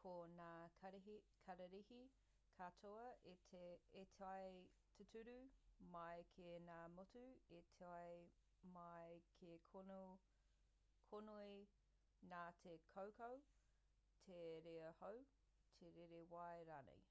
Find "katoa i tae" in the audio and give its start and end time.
2.58-4.40